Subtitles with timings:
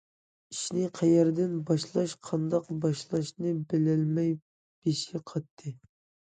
[0.53, 5.79] ئىشنى قەيەردىن باشلاش، قانداق باشلاشنى بىلەلمەي بېشى قاتتى.